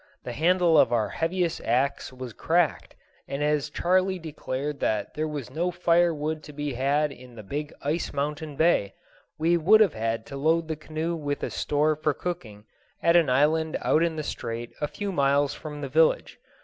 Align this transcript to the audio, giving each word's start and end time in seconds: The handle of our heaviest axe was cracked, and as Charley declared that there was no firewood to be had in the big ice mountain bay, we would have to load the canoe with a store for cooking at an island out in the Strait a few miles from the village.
The 0.23 0.31
handle 0.33 0.79
of 0.79 0.91
our 0.91 1.09
heaviest 1.09 1.61
axe 1.63 2.11
was 2.11 2.33
cracked, 2.33 2.95
and 3.27 3.43
as 3.43 3.69
Charley 3.69 4.17
declared 4.17 4.79
that 4.79 5.13
there 5.13 5.27
was 5.27 5.51
no 5.51 5.69
firewood 5.69 6.41
to 6.45 6.53
be 6.53 6.73
had 6.73 7.11
in 7.11 7.35
the 7.35 7.43
big 7.43 7.71
ice 7.83 8.11
mountain 8.11 8.55
bay, 8.55 8.95
we 9.37 9.57
would 9.57 9.79
have 9.79 10.25
to 10.25 10.37
load 10.37 10.67
the 10.69 10.75
canoe 10.75 11.15
with 11.15 11.43
a 11.43 11.51
store 11.51 11.95
for 11.95 12.15
cooking 12.15 12.65
at 13.03 13.15
an 13.15 13.29
island 13.29 13.77
out 13.83 14.01
in 14.01 14.15
the 14.15 14.23
Strait 14.23 14.73
a 14.81 14.87
few 14.87 15.11
miles 15.11 15.53
from 15.53 15.81
the 15.81 15.87
village. 15.87 16.39